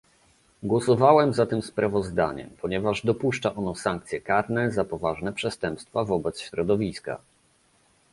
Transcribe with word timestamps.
Głosowałam 0.63 1.33
za 1.33 1.45
tym 1.45 1.61
sprawozdaniem, 1.61 2.49
ponieważ 2.61 3.01
dopuszcza 3.05 3.55
ono 3.55 3.75
sankcje 3.75 4.21
karne 4.21 4.71
za 4.71 4.85
poważne 4.85 5.33
przestępstwa 5.33 6.03
wobec 6.05 6.39
środowiska 6.41 7.17